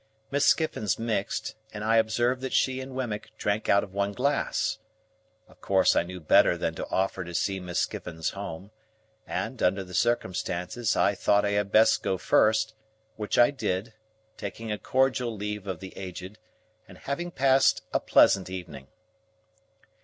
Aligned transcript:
Miss 0.31 0.47
Skiffins 0.47 0.97
mixed, 0.97 1.53
and 1.75 1.83
I 1.83 1.97
observed 1.97 2.41
that 2.41 2.53
she 2.53 2.81
and 2.81 2.95
Wemmick 2.95 3.37
drank 3.37 3.69
out 3.69 3.83
of 3.83 3.93
one 3.93 4.13
glass. 4.13 4.79
Of 5.47 5.61
course 5.61 5.95
I 5.95 6.01
knew 6.01 6.19
better 6.19 6.57
than 6.57 6.73
to 6.73 6.89
offer 6.89 7.23
to 7.23 7.35
see 7.35 7.59
Miss 7.59 7.77
Skiffins 7.81 8.31
home, 8.31 8.71
and 9.27 9.61
under 9.61 9.83
the 9.83 9.93
circumstances 9.93 10.95
I 10.95 11.13
thought 11.13 11.45
I 11.45 11.51
had 11.51 11.71
best 11.71 12.01
go 12.01 12.17
first; 12.17 12.73
which 13.15 13.37
I 13.37 13.51
did, 13.51 13.93
taking 14.37 14.71
a 14.71 14.79
cordial 14.79 15.35
leave 15.35 15.67
of 15.67 15.81
the 15.81 15.95
Aged, 15.95 16.39
and 16.87 16.97
having 16.97 17.29
passed 17.29 17.83
a 17.93 17.99
pleasant 17.99 18.49
evening. 18.49 18.87